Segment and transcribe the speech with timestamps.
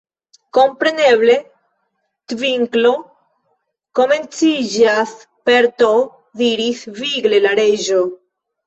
[0.57, 1.35] "Kompreneble
[2.33, 2.95] 'tvinklo'
[4.01, 5.15] komenciĝas
[5.51, 5.95] per T"
[6.45, 8.05] diris vigle la Reĝo.